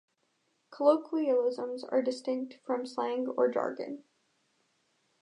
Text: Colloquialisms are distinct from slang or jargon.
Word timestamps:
Colloquialisms 0.71 1.83
are 1.83 2.01
distinct 2.01 2.55
from 2.65 2.87
slang 2.87 3.27
or 3.37 3.49
jargon. 3.51 4.03